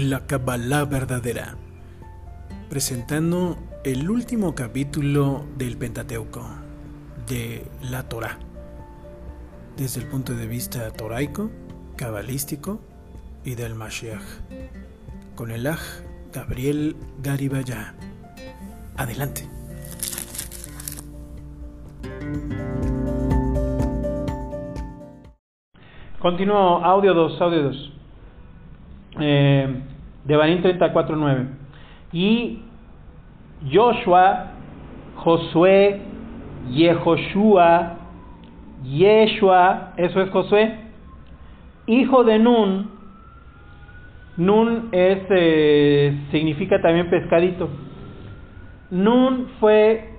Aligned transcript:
La 0.00 0.26
Kabbalah 0.26 0.84
verdadera, 0.84 1.56
presentando 2.70 3.58
el 3.82 4.08
último 4.08 4.54
capítulo 4.54 5.44
del 5.56 5.76
Pentateuco, 5.76 6.46
de 7.26 7.66
la 7.90 8.08
Torah, 8.08 8.38
desde 9.76 10.00
el 10.00 10.06
punto 10.06 10.34
de 10.34 10.46
vista 10.46 10.88
toraico, 10.92 11.50
cabalístico 11.96 12.80
y 13.44 13.56
del 13.56 13.74
Mashiach, 13.74 14.22
con 15.34 15.50
el 15.50 15.66
Aj 15.66 15.80
Gabriel 16.32 16.94
Garibaya. 17.20 17.96
Adelante. 18.96 19.48
Continúo, 26.20 26.84
audio 26.84 27.14
2, 27.14 27.40
audio 27.40 27.62
2. 27.64 27.92
Eh, 29.20 29.82
de 30.28 30.36
Barín 30.36 30.62
34.9. 30.62 31.46
Y 32.12 32.60
Joshua, 33.72 34.52
Josué, 35.16 36.02
Yehoshua, 36.70 37.96
Yeshua, 38.84 39.94
eso 39.96 40.20
es 40.20 40.30
Josué, 40.30 40.74
hijo 41.86 42.24
de 42.24 42.38
Nun. 42.38 42.90
Nun 44.36 44.90
es, 44.92 45.18
eh, 45.30 46.14
significa 46.30 46.80
también 46.82 47.08
pescadito. 47.08 47.70
Nun 48.90 49.48
fue, 49.58 50.10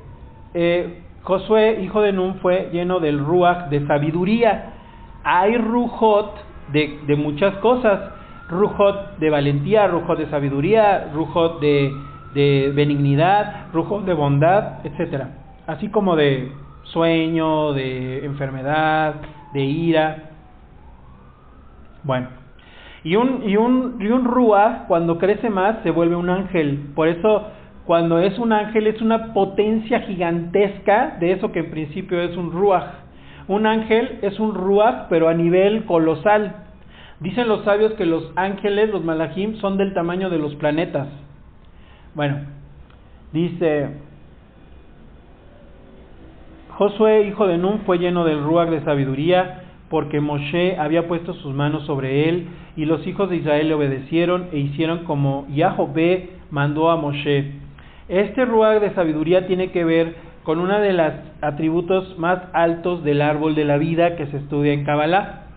eh, 0.55 1.03
Josué, 1.21 1.81
hijo 1.83 2.01
de 2.01 2.13
Nun, 2.13 2.35
fue 2.39 2.69
lleno 2.73 2.99
del 2.99 3.19
Ruach 3.19 3.69
de 3.69 3.85
sabiduría. 3.85 4.73
Hay 5.23 5.55
Rujot 5.55 6.33
de 6.73 7.15
muchas 7.15 7.55
cosas. 7.57 8.18
Rujot 8.49 9.17
de 9.19 9.29
valentía, 9.29 9.87
Rujot 9.87 10.17
de 10.17 10.29
sabiduría, 10.29 11.09
Rujot 11.13 11.59
de, 11.61 12.71
benignidad, 12.75 13.67
Rujot 13.73 14.05
de 14.05 14.13
bondad, 14.13 14.85
etcétera. 14.85 15.29
Así 15.67 15.89
como 15.89 16.15
de 16.15 16.51
sueño, 16.83 17.73
de 17.73 18.25
enfermedad, 18.25 19.15
de 19.53 19.63
ira. 19.63 20.31
Bueno, 22.03 22.27
y 23.03 23.15
un, 23.15 23.47
y 23.47 23.55
un, 23.55 23.97
y 23.99 24.07
un 24.07 24.27
cuando 24.87 25.17
crece 25.17 25.49
más, 25.49 25.77
se 25.83 25.91
vuelve 25.91 26.15
un 26.15 26.29
ángel. 26.29 26.91
Por 26.95 27.07
eso, 27.07 27.47
cuando 27.85 28.19
es 28.19 28.37
un 28.39 28.51
ángel, 28.51 28.87
es 28.87 29.01
una 29.01 29.33
potencia 29.33 30.01
gigantesca 30.01 31.17
de 31.19 31.33
eso 31.33 31.51
que 31.51 31.59
en 31.59 31.71
principio 31.71 32.21
es 32.21 32.35
un 32.35 32.51
Ruach. 32.51 32.89
Un 33.47 33.65
ángel 33.65 34.19
es 34.21 34.39
un 34.39 34.53
Ruach, 34.53 35.07
pero 35.09 35.29
a 35.29 35.33
nivel 35.33 35.85
colosal. 35.85 36.68
Dicen 37.19 37.47
los 37.49 37.65
sabios 37.65 37.93
que 37.93 38.05
los 38.05 38.31
ángeles, 38.35 38.89
los 38.89 39.03
malachim, 39.03 39.55
son 39.57 39.77
del 39.77 39.93
tamaño 39.93 40.29
de 40.29 40.39
los 40.39 40.55
planetas. 40.55 41.07
Bueno, 42.15 42.37
dice, 43.33 43.89
Josué, 46.69 47.27
hijo 47.27 47.45
de 47.45 47.57
Nun, 47.57 47.79
fue 47.85 47.97
lleno 47.97 48.23
del 48.23 48.41
ruach 48.41 48.69
de 48.69 48.81
sabiduría, 48.85 49.63
porque 49.89 50.21
Moshe 50.21 50.77
había 50.77 51.09
puesto 51.09 51.33
sus 51.33 51.53
manos 51.53 51.85
sobre 51.85 52.29
él, 52.29 52.47
y 52.77 52.85
los 52.85 53.05
hijos 53.05 53.29
de 53.29 53.35
Israel 53.35 53.67
le 53.67 53.73
obedecieron 53.73 54.47
e 54.53 54.59
hicieron 54.59 55.03
como 55.03 55.45
Yahvé 55.49 56.29
mandó 56.51 56.89
a 56.89 56.95
Moshe. 56.95 57.51
Este 58.07 58.45
ruach 58.45 58.79
de 58.79 58.93
sabiduría 58.93 59.45
tiene 59.45 59.71
que 59.71 59.83
ver 59.83 60.15
con 60.43 60.59
uno 60.59 60.79
de 60.79 60.93
los 60.93 61.13
atributos 61.41 62.17
más 62.17 62.39
altos 62.53 63.03
del 63.03 63.21
árbol 63.21 63.55
de 63.55 63.65
la 63.65 63.77
vida 63.77 64.15
que 64.15 64.27
se 64.27 64.37
estudia 64.37 64.71
en 64.71 64.85
Kabbalah. 64.85 65.48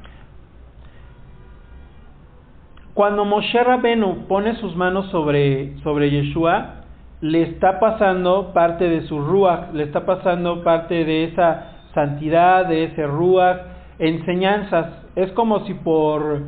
Cuando 2.95 3.25
Moshe 3.25 3.63
Rabenu 3.63 4.27
pone 4.29 4.55
sus 4.57 4.77
manos 4.77 5.07
sobre, 5.11 5.79
sobre 5.79 6.11
Yeshua, 6.11 6.83
le 7.23 7.43
está 7.43 7.81
pasando 7.81 8.53
parte 8.53 8.89
de 8.89 9.03
su 9.03 9.19
ruach, 9.19 9.73
le 9.73 9.85
está 9.85 10.05
pasando 10.05 10.63
parte 10.63 11.05
de 11.05 11.25
esa 11.25 11.73
santidad, 11.95 12.67
de 12.67 12.85
ese 12.85 13.07
ruach, 13.07 13.61
enseñanzas. 13.99 14.87
Es 15.17 15.33
como 15.33 15.65
si 15.67 15.73
por, 15.73 16.43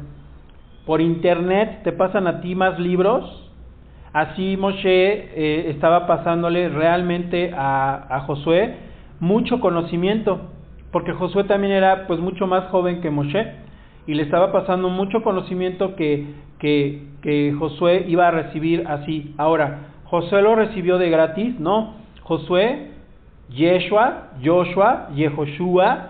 por 0.85 1.01
internet 1.01 1.83
te 1.83 1.93
pasan 1.93 2.27
a 2.27 2.43
ti 2.43 2.55
más 2.55 2.79
libros. 2.79 3.51
Así 4.13 4.59
Moshe 4.59 4.85
eh, 4.85 5.71
estaba 5.71 6.07
pasándole 6.07 6.69
realmente 6.69 7.53
a, 7.57 8.07
a 8.17 8.21
Josué 8.21 8.77
mucho 9.19 9.61
conocimiento, 9.61 10.51
porque 10.93 11.13
Josué 11.13 11.45
también 11.45 11.73
era 11.73 12.07
pues 12.07 12.21
mucho 12.21 12.47
más 12.47 12.67
joven 12.67 13.01
que 13.01 13.11
Moshe 13.11 13.64
y 14.07 14.15
le 14.15 14.23
estaba 14.23 14.53
pasando 14.53 14.89
mucho 14.89 15.23
conocimiento 15.23 15.97
que, 15.97 16.27
que, 16.59 17.03
que 17.23 17.53
Josué 17.59 18.05
iba 18.09 18.29
a 18.29 18.31
recibir 18.31 18.85
así. 18.87 19.35
Ahora, 19.39 19.89
Josué 20.05 20.43
lo 20.43 20.55
recibió 20.55 20.99
de 20.99 21.11
gratis, 21.11 21.59
no. 21.59 21.95
Josué, 22.23 22.91
Yeshua, 23.51 24.31
Joshua, 24.43 25.09
Yehoshua, 25.15 26.09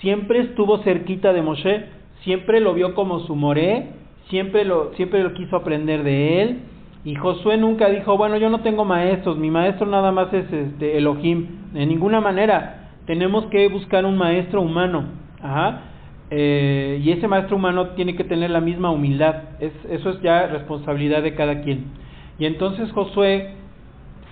siempre 0.00 0.40
estuvo 0.40 0.78
cerquita 0.78 1.32
de 1.32 1.42
Moshe, 1.42 1.86
siempre 2.22 2.60
lo 2.60 2.74
vio 2.74 2.94
como 2.94 3.20
su 3.20 3.34
moré, 3.34 3.88
siempre 4.28 4.64
lo, 4.64 4.92
siempre 4.94 5.22
lo 5.22 5.34
quiso 5.34 5.56
aprender 5.56 6.02
de 6.02 6.42
él. 6.42 6.60
Y 7.04 7.14
Josué 7.14 7.56
nunca 7.56 7.88
dijo, 7.88 8.16
bueno, 8.18 8.36
yo 8.36 8.50
no 8.50 8.60
tengo 8.60 8.84
maestros, 8.84 9.38
mi 9.38 9.50
maestro 9.50 9.86
nada 9.86 10.12
más 10.12 10.32
es 10.34 10.52
este 10.52 10.98
Elohim. 10.98 11.72
De 11.72 11.86
ninguna 11.86 12.20
manera, 12.20 12.90
tenemos 13.06 13.46
que 13.46 13.68
buscar 13.68 14.04
un 14.04 14.18
maestro 14.18 14.60
humano. 14.60 15.04
Ajá. 15.42 15.89
Eh, 16.30 17.00
y 17.02 17.10
ese 17.10 17.26
maestro 17.26 17.56
humano 17.56 17.88
tiene 17.90 18.14
que 18.14 18.24
tener 18.24 18.50
la 18.50 18.60
misma 18.60 18.90
humildad. 18.90 19.34
Es, 19.58 19.72
eso 19.88 20.10
es 20.10 20.22
ya 20.22 20.46
responsabilidad 20.46 21.22
de 21.22 21.34
cada 21.34 21.62
quien. 21.62 21.86
Y 22.38 22.46
entonces 22.46 22.90
Josué 22.92 23.54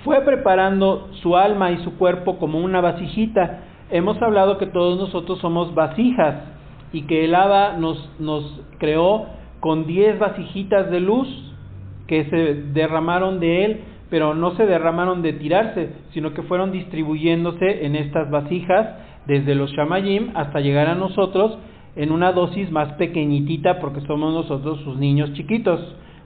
fue 0.04 0.20
preparando 0.22 1.08
su 1.22 1.36
alma 1.36 1.72
y 1.72 1.78
su 1.78 1.98
cuerpo 1.98 2.38
como 2.38 2.60
una 2.60 2.80
vasijita. 2.80 3.64
Hemos 3.90 4.20
hablado 4.22 4.58
que 4.58 4.66
todos 4.66 4.98
nosotros 4.98 5.38
somos 5.40 5.74
vasijas 5.74 6.36
y 6.92 7.02
que 7.02 7.24
el 7.24 7.34
Abba 7.34 7.76
nos, 7.76 8.10
nos 8.18 8.60
creó 8.78 9.26
con 9.60 9.86
diez 9.86 10.18
vasijitas 10.18 10.90
de 10.90 11.00
luz 11.00 11.28
que 12.06 12.24
se 12.30 12.54
derramaron 12.72 13.40
de 13.40 13.64
él, 13.64 13.80
pero 14.08 14.34
no 14.34 14.52
se 14.52 14.66
derramaron 14.66 15.20
de 15.20 15.34
tirarse, 15.34 15.90
sino 16.14 16.32
que 16.32 16.42
fueron 16.42 16.72
distribuyéndose 16.72 17.84
en 17.84 17.96
estas 17.96 18.30
vasijas 18.30 18.96
desde 19.26 19.54
los 19.54 19.70
shamayim 19.72 20.30
hasta 20.34 20.60
llegar 20.60 20.88
a 20.88 20.94
nosotros 20.94 21.58
en 21.96 22.12
una 22.12 22.32
dosis 22.32 22.70
más 22.70 22.92
pequeñitita 22.94 23.80
porque 23.80 24.00
somos 24.02 24.32
nosotros 24.32 24.80
sus 24.80 24.96
niños 24.98 25.32
chiquitos. 25.32 25.80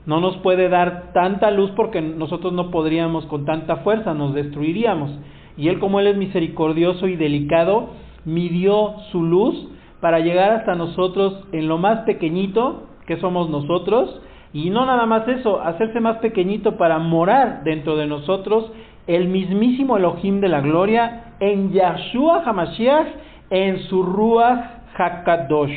No 0.05 0.19
nos 0.19 0.37
puede 0.37 0.69
dar 0.69 1.11
tanta 1.13 1.49
luz 1.51 1.71
porque 1.75 2.01
nosotros 2.01 2.53
no 2.53 2.71
podríamos 2.71 3.25
con 3.27 3.45
tanta 3.45 3.77
fuerza, 3.77 4.13
nos 4.13 4.33
destruiríamos. 4.33 5.11
Y 5.57 5.69
Él 5.69 5.79
como 5.79 5.99
Él 5.99 6.07
es 6.07 6.17
misericordioso 6.17 7.07
y 7.07 7.15
delicado, 7.15 7.89
midió 8.25 8.95
su 9.11 9.23
luz 9.23 9.67
para 10.01 10.19
llegar 10.19 10.51
hasta 10.51 10.75
nosotros 10.75 11.45
en 11.53 11.67
lo 11.67 11.77
más 11.77 11.99
pequeñito 11.99 12.87
que 13.07 13.17
somos 13.17 13.49
nosotros. 13.49 14.21
Y 14.51 14.69
no 14.69 14.85
nada 14.85 15.05
más 15.05 15.27
eso, 15.27 15.61
hacerse 15.61 15.99
más 15.99 16.17
pequeñito 16.17 16.77
para 16.77 16.99
morar 16.99 17.63
dentro 17.63 17.95
de 17.95 18.05
nosotros 18.05 18.71
el 19.07 19.27
mismísimo 19.27 19.97
Elohim 19.97 20.39
de 20.39 20.49
la 20.49 20.61
gloria 20.61 21.35
en 21.39 21.71
Yahshua 21.71 22.43
Hamashiach, 22.45 23.07
en 23.49 23.79
su 23.83 24.03
Ruach 24.03 24.82
Hakadosh. 24.97 25.75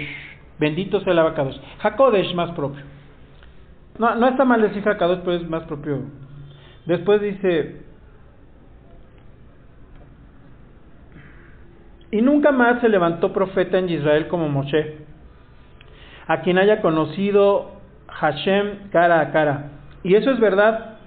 Bendito 0.58 1.00
sea 1.00 1.12
el 1.12 1.18
Abacadosh. 1.18 1.56
Hakodesh 1.82 2.34
más 2.34 2.50
propio. 2.52 2.82
No, 3.98 4.14
no 4.14 4.28
está 4.28 4.44
mal 4.44 4.62
decir 4.62 4.86
Hakadosh, 4.86 5.20
pero 5.20 5.36
es 5.36 5.48
más 5.48 5.64
propio. 5.64 6.00
Después 6.86 7.20
dice, 7.20 7.86
y 12.10 12.22
nunca 12.22 12.52
más 12.52 12.80
se 12.80 12.88
levantó 12.88 13.32
profeta 13.32 13.78
en 13.78 13.88
Israel 13.88 14.28
como 14.28 14.48
Moshe, 14.48 14.98
a 16.26 16.40
quien 16.40 16.58
haya 16.58 16.80
conocido 16.80 17.72
Hashem 18.08 18.90
cara 18.90 19.20
a 19.20 19.32
cara. 19.32 19.70
Y 20.02 20.14
eso 20.14 20.30
es 20.30 20.38
verdad, 20.38 20.98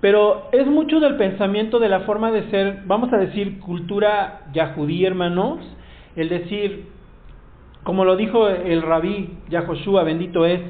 pero 0.00 0.48
es 0.52 0.66
mucho 0.66 1.00
del 1.00 1.16
pensamiento 1.16 1.78
de 1.78 1.88
la 1.88 2.00
forma 2.00 2.30
de 2.30 2.50
ser, 2.50 2.82
vamos 2.86 3.12
a 3.12 3.18
decir, 3.18 3.60
cultura 3.60 4.46
yahudí, 4.52 5.04
hermanos, 5.04 5.58
el 6.16 6.28
decir, 6.28 6.88
como 7.88 8.04
lo 8.04 8.16
dijo 8.16 8.50
el 8.50 8.82
rabí 8.82 9.30
Yahoshua, 9.48 10.04
bendito 10.04 10.44
es, 10.44 10.60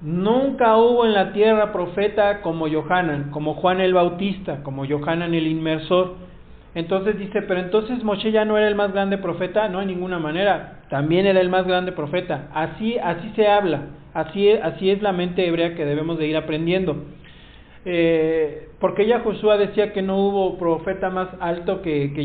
nunca 0.00 0.74
hubo 0.78 1.04
en 1.04 1.12
la 1.12 1.34
tierra 1.34 1.70
profeta 1.70 2.40
como 2.40 2.66
Johanan, 2.66 3.30
como 3.30 3.52
Juan 3.56 3.78
el 3.78 3.92
Bautista, 3.92 4.62
como 4.62 4.86
Johanan 4.86 5.34
el 5.34 5.46
inmersor. 5.46 6.14
Entonces 6.74 7.18
dice, 7.18 7.42
pero 7.42 7.60
entonces 7.60 8.02
Moshe 8.02 8.32
ya 8.32 8.46
no 8.46 8.56
era 8.56 8.68
el 8.68 8.74
más 8.74 8.90
grande 8.94 9.18
profeta, 9.18 9.68
no, 9.68 9.82
en 9.82 9.88
ninguna 9.88 10.18
manera, 10.18 10.80
también 10.88 11.26
era 11.26 11.42
el 11.42 11.50
más 11.50 11.66
grande 11.66 11.92
profeta. 11.92 12.48
Así, 12.54 12.96
así 12.96 13.30
se 13.36 13.46
habla, 13.46 13.88
así, 14.14 14.50
así 14.50 14.88
es 14.88 15.02
la 15.02 15.12
mente 15.12 15.46
hebrea 15.46 15.74
que 15.74 15.84
debemos 15.84 16.16
de 16.16 16.26
ir 16.26 16.38
aprendiendo. 16.38 17.04
Eh, 17.84 18.70
porque 18.78 19.06
Yahoshua 19.06 19.58
decía 19.58 19.92
que 19.92 20.00
no 20.00 20.16
hubo 20.16 20.56
profeta 20.56 21.10
más 21.10 21.28
alto 21.38 21.82
que, 21.82 22.14
que 22.14 22.24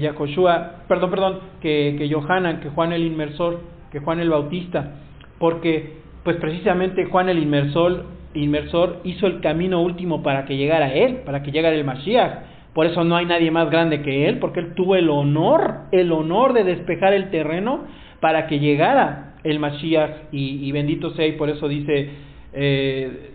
perdón, 0.87 1.09
perdón, 1.09 1.39
que, 1.59 1.95
que 1.97 2.09
Johanan, 2.09 2.61
que 2.61 2.69
Juan 2.69 2.93
el 2.93 3.03
inmersor 3.03 3.74
que 3.95 4.01
Juan 4.01 4.19
el 4.19 4.29
Bautista, 4.29 4.95
porque 5.39 5.93
pues 6.25 6.35
precisamente 6.35 7.05
Juan 7.05 7.29
el 7.29 7.41
Inmersor 7.41 8.03
inmersor 8.33 8.99
hizo 9.05 9.25
el 9.25 9.39
camino 9.39 9.81
último 9.81 10.21
para 10.21 10.43
que 10.43 10.57
llegara 10.57 10.93
él, 10.93 11.21
para 11.25 11.41
que 11.41 11.53
llegara 11.53 11.73
el 11.73 11.85
Mashiach. 11.85 12.73
Por 12.73 12.87
eso 12.87 13.05
no 13.05 13.15
hay 13.15 13.25
nadie 13.25 13.51
más 13.51 13.69
grande 13.71 14.01
que 14.01 14.27
él, 14.27 14.39
porque 14.39 14.59
él 14.59 14.73
tuvo 14.73 14.97
el 14.97 15.09
honor, 15.09 15.83
el 15.93 16.11
honor 16.11 16.51
de 16.51 16.65
despejar 16.65 17.13
el 17.13 17.29
terreno 17.29 17.85
para 18.19 18.47
que 18.47 18.59
llegara 18.59 19.35
el 19.45 19.59
Mashiach 19.59 20.33
y, 20.33 20.69
bendito 20.73 21.11
sea 21.11 21.27
y 21.27 21.37
por 21.37 21.49
eso 21.49 21.69
dice, 21.69 22.09
eh, 22.51 23.29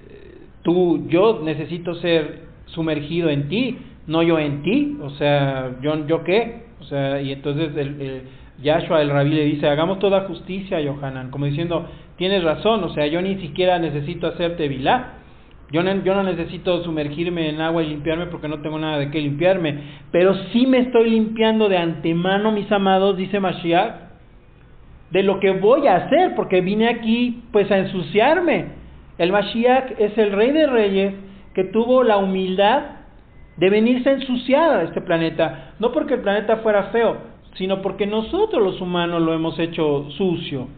tú, 0.60 1.06
yo 1.08 1.40
necesito 1.42 1.94
ser 1.94 2.40
sumergido 2.66 3.30
en 3.30 3.48
ti, 3.48 3.78
no 4.06 4.22
yo 4.22 4.38
en 4.38 4.62
ti, 4.62 4.98
o 5.00 5.08
sea, 5.08 5.78
yo, 5.80 6.06
yo 6.06 6.22
qué, 6.22 6.64
o 6.80 6.84
sea, 6.84 7.20
y 7.20 7.32
entonces 7.32 7.76
el, 7.76 8.22
Yahshua, 8.62 9.02
el 9.02 9.10
rabí, 9.10 9.30
le 9.30 9.44
dice, 9.44 9.68
hagamos 9.68 9.98
toda 9.98 10.22
justicia, 10.22 10.80
Yohanan, 10.80 11.30
como 11.30 11.46
diciendo, 11.46 11.86
tienes 12.16 12.42
razón, 12.42 12.84
o 12.84 12.92
sea, 12.92 13.06
yo 13.06 13.22
ni 13.22 13.36
siquiera 13.36 13.78
necesito 13.78 14.26
hacerte 14.26 14.68
vilá, 14.68 15.14
yo 15.72 15.82
no, 15.82 16.02
yo 16.02 16.14
no 16.14 16.22
necesito 16.24 16.82
sumergirme 16.82 17.48
en 17.48 17.60
agua 17.60 17.82
y 17.82 17.88
limpiarme 17.88 18.26
porque 18.26 18.48
no 18.48 18.60
tengo 18.60 18.78
nada 18.78 18.98
de 18.98 19.10
qué 19.10 19.20
limpiarme, 19.20 19.78
pero 20.10 20.34
sí 20.52 20.66
me 20.66 20.78
estoy 20.78 21.10
limpiando 21.10 21.68
de 21.68 21.78
antemano, 21.78 22.52
mis 22.52 22.70
amados, 22.72 23.16
dice 23.16 23.40
Mashiach, 23.40 24.10
de 25.10 25.22
lo 25.22 25.40
que 25.40 25.52
voy 25.52 25.86
a 25.86 25.96
hacer, 25.96 26.34
porque 26.34 26.60
vine 26.60 26.88
aquí 26.88 27.42
pues 27.52 27.70
a 27.70 27.78
ensuciarme. 27.78 28.66
El 29.18 29.32
Mashiach 29.32 29.92
es 29.98 30.16
el 30.18 30.32
rey 30.32 30.52
de 30.52 30.66
reyes 30.66 31.14
que 31.54 31.64
tuvo 31.64 32.04
la 32.04 32.16
humildad 32.16 32.99
de 33.56 33.70
venirse 33.70 34.08
a 34.08 34.14
ensuciar 34.14 34.70
a 34.70 34.82
este 34.82 35.00
planeta, 35.00 35.72
no 35.78 35.92
porque 35.92 36.14
el 36.14 36.20
planeta 36.20 36.58
fuera 36.58 36.84
feo, 36.84 37.16
sino 37.54 37.82
porque 37.82 38.06
nosotros 38.06 38.62
los 38.62 38.80
humanos 38.80 39.22
lo 39.22 39.34
hemos 39.34 39.58
hecho 39.58 40.08
sucio. 40.16 40.68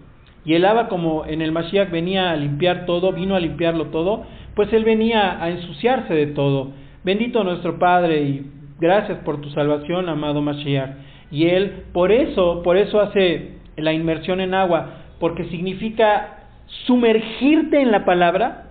Y 0.45 0.55
el 0.55 0.65
Abba 0.65 0.89
como 0.89 1.25
en 1.25 1.41
el 1.41 1.53
Mashiach 1.53 1.91
venía 1.91 2.31
a 2.31 2.37
limpiar 2.37 2.85
todo, 2.87 3.13
vino 3.13 3.37
a 3.37 3.41
limpiarlo 3.41 3.87
todo, 3.87 4.25
pues 4.55 4.73
él 4.73 4.85
venía 4.85 5.43
a 5.43 5.51
ensuciarse 5.51 6.15
de 6.15 6.27
todo. 6.29 6.73
Bendito 7.05 7.45
nuestro 7.45 7.79
Padre 7.79 8.23
y 8.23 8.51
gracias 8.81 9.19
por 9.19 9.41
tu 9.41 9.51
salvación, 9.51 10.09
amado 10.09 10.43
Mashiach. 10.43 10.91
Y 11.31 11.47
él 11.47 11.85
por 11.93 12.11
eso, 12.11 12.63
por 12.63 12.77
eso 12.77 13.01
hace 13.01 13.59
la 13.77 13.93
inmersión 13.93 14.41
en 14.41 14.55
agua, 14.55 15.03
porque 15.21 15.45
significa 15.45 16.39
sumergirte 16.87 17.81
en 17.81 17.93
la 17.93 18.05
palabra, 18.05 18.65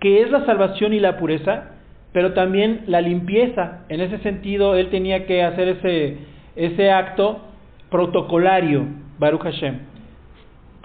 que 0.00 0.22
es 0.22 0.30
la 0.30 0.44
salvación 0.44 0.92
y 0.92 1.00
la 1.00 1.18
pureza, 1.18 1.70
pero 2.12 2.32
también 2.32 2.82
la 2.86 3.00
limpieza. 3.00 3.84
En 3.88 4.00
ese 4.00 4.18
sentido, 4.18 4.76
él 4.76 4.90
tenía 4.90 5.26
que 5.26 5.42
hacer 5.42 5.68
ese, 5.68 6.18
ese 6.56 6.90
acto 6.90 7.40
protocolario, 7.90 8.86
Baruch 9.18 9.42
Hashem. 9.42 9.78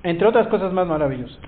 Entre 0.04 0.28
otras 0.28 0.48
cosas 0.48 0.72
más 0.72 0.88
maravillosas. 0.88 1.40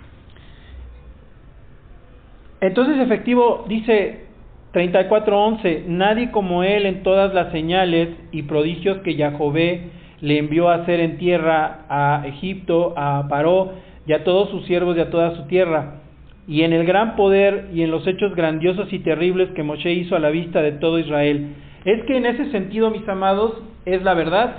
Entonces, 2.59 2.97
efectivo, 2.99 3.65
dice 3.67 4.25
34.11, 4.73 5.85
nadie 5.85 6.31
como 6.31 6.63
él 6.63 6.85
en 6.87 7.03
todas 7.03 7.33
las 7.33 7.51
señales 7.51 8.09
y 8.31 8.43
prodigios 8.43 8.97
que 8.99 9.15
Yahvé 9.15 9.91
le 10.21 10.39
envió 10.39 10.69
a 10.69 10.75
hacer 10.75 10.99
en 10.99 11.17
tierra 11.17 11.85
a 11.89 12.23
Egipto, 12.25 12.93
a 12.97 13.27
Paró 13.29 13.73
y 14.07 14.13
a 14.13 14.23
todos 14.23 14.49
sus 14.49 14.65
siervos 14.65 14.97
y 14.97 15.01
a 15.01 15.11
toda 15.11 15.35
su 15.35 15.43
tierra, 15.43 16.01
y 16.47 16.63
en 16.63 16.71
el 16.71 16.85
gran 16.85 17.15
poder 17.17 17.69
y 17.73 17.83
en 17.83 17.91
los 17.91 18.07
hechos 18.07 18.33
grandiosos 18.33 18.91
y 18.93 18.99
terribles 18.99 19.49
que 19.49 19.63
Moshe 19.63 19.91
hizo 19.91 20.15
a 20.15 20.19
la 20.19 20.29
vista 20.29 20.61
de 20.61 20.71
todo 20.71 20.97
Israel. 20.97 21.55
Es 21.83 22.03
que 22.05 22.15
en 22.15 22.25
ese 22.25 22.49
sentido, 22.51 22.89
mis 22.89 23.07
amados, 23.07 23.61
es 23.85 24.01
la 24.03 24.13
verdad. 24.13 24.55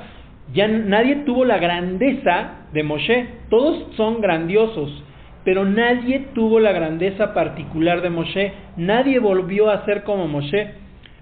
Ya 0.53 0.69
nadie 0.69 1.17
tuvo 1.27 1.45
la 1.45 1.59
grandeza 1.59 2.67
de 2.73 2.83
Moshe, 2.83 3.27
todos 3.49 3.87
son 3.97 4.21
grandiosos, 4.21 5.03
pero 5.45 5.65
nadie 5.65 6.27
tuvo 6.35 6.61
la 6.61 6.73
grandeza 6.73 7.33
particular 7.33 8.03
de 8.03 8.11
Moshe, 8.11 8.53
nadie 8.77 9.19
volvió 9.19 9.71
a 9.71 9.85
ser 9.85 10.05
como 10.05 10.29
Moshe. 10.29 10.73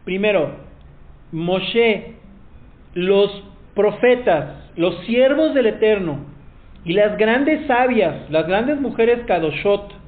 Primero, 0.04 0.50
Moshe, 1.32 2.14
los 2.94 3.42
profetas, 3.74 4.70
los 4.76 4.96
siervos 5.06 5.54
del 5.54 5.66
Eterno 5.66 6.18
y 6.84 6.92
las 6.92 7.18
grandes 7.18 7.66
sabias, 7.66 8.30
las 8.30 8.46
grandes 8.46 8.80
mujeres 8.80 9.20
Kadoshot, 9.26 10.05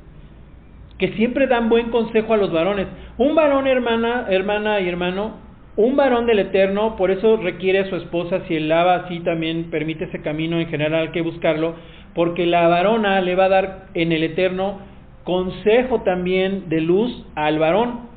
que 0.98 1.12
siempre 1.12 1.46
dan 1.46 1.68
buen 1.68 1.90
consejo 1.90 2.34
a 2.34 2.36
los 2.36 2.52
varones. 2.52 2.86
Un 3.16 3.34
varón, 3.34 3.66
hermana, 3.66 4.26
hermana 4.28 4.80
y 4.80 4.88
hermano, 4.88 5.36
un 5.76 5.94
varón 5.94 6.26
del 6.26 6.40
Eterno, 6.40 6.96
por 6.96 7.12
eso 7.12 7.36
requiere 7.36 7.78
a 7.78 7.88
su 7.88 7.96
esposa, 7.96 8.40
si 8.48 8.56
el 8.56 8.68
lava 8.68 8.96
así 8.96 9.20
también 9.20 9.70
permite 9.70 10.06
ese 10.06 10.20
camino, 10.22 10.58
en 10.58 10.66
general 10.66 11.12
que 11.12 11.20
buscarlo, 11.20 11.76
porque 12.14 12.46
la 12.46 12.66
varona 12.66 13.20
le 13.20 13.36
va 13.36 13.44
a 13.44 13.48
dar 13.48 13.86
en 13.94 14.10
el 14.10 14.24
Eterno 14.24 14.80
consejo 15.22 16.02
también 16.02 16.68
de 16.68 16.80
luz 16.80 17.24
al 17.36 17.60
varón. 17.60 18.08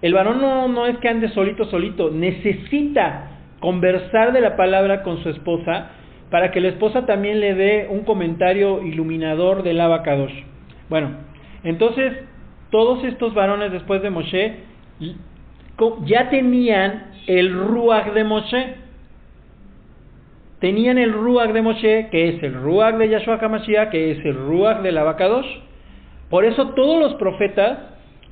El 0.00 0.14
varón 0.14 0.40
no, 0.40 0.68
no 0.68 0.86
es 0.86 0.96
que 0.98 1.08
ande 1.08 1.28
solito, 1.30 1.64
solito, 1.64 2.10
necesita 2.10 3.30
conversar 3.58 4.32
de 4.32 4.40
la 4.40 4.56
palabra 4.56 5.02
con 5.02 5.20
su 5.22 5.30
esposa 5.30 5.90
para 6.30 6.52
que 6.52 6.60
la 6.60 6.68
esposa 6.68 7.04
también 7.04 7.40
le 7.40 7.54
dé 7.54 7.88
un 7.90 8.04
comentario 8.04 8.82
iluminador 8.82 9.64
del 9.64 9.80
abacados. 9.80 10.30
Bueno, 10.88 11.16
entonces 11.68 12.12
todos 12.70 13.04
estos 13.04 13.34
varones 13.34 13.72
después 13.72 14.02
de 14.02 14.10
Moshe 14.10 14.56
ya 16.06 16.28
tenían 16.30 17.12
el 17.26 17.52
ruach 17.52 18.12
de 18.12 18.24
Moshe. 18.24 18.74
Tenían 20.60 20.98
el 20.98 21.12
ruach 21.12 21.52
de 21.52 21.62
Moshe, 21.62 22.08
que 22.10 22.30
es 22.30 22.42
el 22.42 22.54
ruach 22.54 22.96
de 22.96 23.08
Yahshua 23.08 23.38
HaMashiach, 23.40 23.90
que 23.90 24.10
es 24.10 24.24
el 24.24 24.34
ruach 24.34 24.82
del 24.82 24.98
abacados. 24.98 25.46
Por 26.30 26.44
eso 26.44 26.70
todos 26.70 26.98
los 27.00 27.14
profetas 27.14 27.78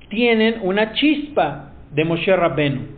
tienen 0.09 0.57
una 0.63 0.93
chispa 0.93 1.73
de 1.93 2.05
Moshe 2.05 2.35
Rabbenu 2.35 2.97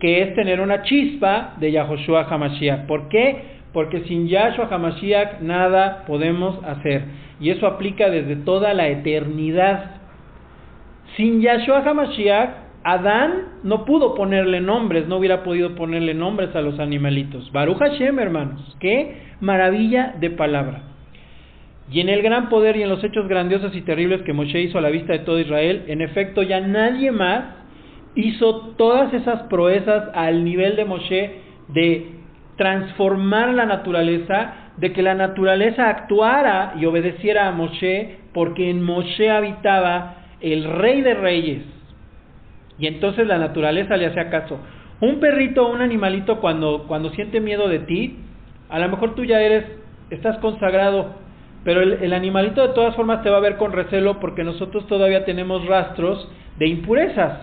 que 0.00 0.22
es 0.22 0.34
tener 0.34 0.60
una 0.60 0.82
chispa 0.82 1.54
de 1.58 1.72
Yahushua 1.72 2.26
Hamashiach. 2.30 2.86
¿Por 2.86 3.08
qué? 3.08 3.58
Porque 3.72 4.04
sin 4.04 4.28
Yahshua 4.28 4.68
Hamashiach 4.70 5.40
nada 5.40 6.04
podemos 6.06 6.62
hacer. 6.64 7.02
Y 7.40 7.50
eso 7.50 7.66
aplica 7.66 8.10
desde 8.10 8.36
toda 8.36 8.74
la 8.74 8.88
eternidad. 8.88 9.96
Sin 11.16 11.40
Yahshua 11.40 11.82
Hamashiach, 11.88 12.68
Adán 12.84 13.60
no 13.64 13.84
pudo 13.84 14.14
ponerle 14.14 14.60
nombres, 14.60 15.06
no 15.08 15.16
hubiera 15.16 15.42
podido 15.42 15.74
ponerle 15.74 16.14
nombres 16.14 16.54
a 16.54 16.60
los 16.60 16.78
animalitos. 16.78 17.50
Baruch 17.52 17.78
Hashem, 17.78 18.18
hermanos, 18.18 18.76
qué 18.80 19.22
maravilla 19.40 20.14
de 20.18 20.30
palabra. 20.30 20.82
Y 21.90 22.00
en 22.00 22.08
el 22.08 22.22
gran 22.22 22.48
poder 22.48 22.76
y 22.76 22.82
en 22.82 22.88
los 22.88 23.02
hechos 23.02 23.28
grandiosos 23.28 23.74
y 23.74 23.82
terribles 23.82 24.22
que 24.22 24.32
Moshe 24.32 24.60
hizo 24.60 24.78
a 24.78 24.82
la 24.82 24.90
vista 24.90 25.12
de 25.12 25.20
todo 25.20 25.40
Israel, 25.40 25.84
en 25.88 26.02
efecto 26.02 26.42
ya 26.42 26.60
nadie 26.60 27.10
más 27.10 27.44
hizo 28.14 28.74
todas 28.76 29.12
esas 29.14 29.42
proezas 29.44 30.10
al 30.14 30.44
nivel 30.44 30.76
de 30.76 30.84
Moshe 30.84 31.40
de 31.68 32.17
transformar 32.58 33.54
la 33.54 33.64
naturaleza, 33.64 34.52
de 34.76 34.92
que 34.92 35.02
la 35.02 35.14
naturaleza 35.14 35.88
actuara 35.88 36.74
y 36.78 36.84
obedeciera 36.84 37.48
a 37.48 37.52
Moshe, 37.52 38.18
porque 38.34 38.68
en 38.68 38.82
Moshe 38.82 39.30
habitaba 39.30 40.16
el 40.40 40.64
rey 40.64 41.00
de 41.00 41.14
reyes. 41.14 41.62
Y 42.78 42.86
entonces 42.86 43.26
la 43.26 43.38
naturaleza 43.38 43.96
le 43.96 44.06
hacía 44.06 44.28
caso. 44.28 44.60
Un 45.00 45.20
perrito 45.20 45.66
o 45.66 45.72
un 45.72 45.80
animalito 45.80 46.40
cuando, 46.40 46.84
cuando 46.86 47.10
siente 47.10 47.40
miedo 47.40 47.68
de 47.68 47.78
ti, 47.80 48.18
a 48.68 48.78
lo 48.78 48.88
mejor 48.88 49.14
tú 49.14 49.24
ya 49.24 49.40
eres, 49.40 49.64
estás 50.10 50.38
consagrado, 50.38 51.14
pero 51.64 51.80
el, 51.80 51.94
el 52.02 52.12
animalito 52.12 52.66
de 52.66 52.74
todas 52.74 52.94
formas 52.94 53.22
te 53.22 53.30
va 53.30 53.38
a 53.38 53.40
ver 53.40 53.56
con 53.56 53.72
recelo 53.72 54.20
porque 54.20 54.44
nosotros 54.44 54.86
todavía 54.86 55.24
tenemos 55.24 55.66
rastros 55.66 56.28
de 56.58 56.66
impurezas. 56.66 57.40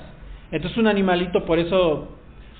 Entonces 0.51 0.77
un 0.77 0.87
animalito, 0.87 1.45
por 1.45 1.59
eso, 1.59 2.15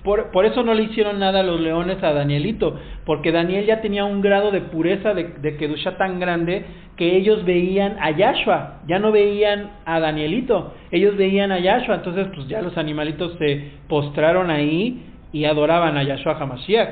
por, 0.06 0.46
eso 0.46 0.64
no 0.64 0.74
le 0.74 0.84
hicieron 0.84 1.20
nada 1.20 1.42
a 1.42 1.44
los 1.44 1.60
leones 1.60 2.02
a 2.02 2.14
Danielito, 2.14 2.80
porque 3.06 3.34
Daniel 3.34 3.66
ya 3.66 3.82
tenía 3.82 4.06
un 4.06 4.22
grado 4.22 4.52
de 4.52 4.62
pureza 4.62 5.14
de, 5.14 5.34
de 5.42 5.58
Kedusha 5.58 5.98
tan 5.98 6.20
grande 6.20 6.66
que 6.96 7.18
ellos 7.18 7.44
veían 7.44 7.98
a 8.00 8.12
Yahshua, 8.12 8.84
ya 8.88 9.00
no 9.00 9.12
veían 9.12 9.72
a 9.86 10.00
Danielito, 10.00 10.74
ellos 10.92 11.18
veían 11.18 11.52
a 11.52 11.60
Yahshua, 11.60 11.96
entonces 11.96 12.28
pues 12.34 12.48
ya 12.48 12.62
los 12.62 12.78
animalitos 12.78 13.36
se 13.38 13.72
postraron 13.90 14.50
ahí 14.50 15.04
y 15.34 15.44
adoraban 15.44 15.98
a 15.98 16.04
Yahshua 16.04 16.38
Hamashiach. 16.40 16.90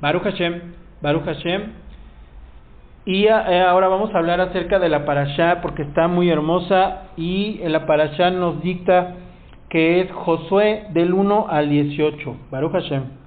Baruch 0.00 0.22
Hashem, 0.22 0.60
Baruch 1.02 1.24
Hashem. 1.24 1.62
Y 3.04 3.24
eh, 3.24 3.30
ahora 3.30 3.88
vamos 3.88 4.14
a 4.14 4.18
hablar 4.18 4.40
acerca 4.40 4.78
de 4.78 4.88
la 4.88 5.04
parashá 5.04 5.60
porque 5.60 5.82
está 5.82 6.08
muy 6.08 6.30
hermosa 6.30 7.08
y 7.16 7.58
la 7.64 7.86
parashá 7.86 8.30
nos 8.30 8.62
dicta 8.62 9.14
que 9.68 10.00
es 10.00 10.10
Josué 10.12 10.86
del 10.90 11.12
1 11.12 11.46
al 11.48 11.68
18. 11.68 12.36
Baruch 12.50 12.72
Hashem. 12.72 13.17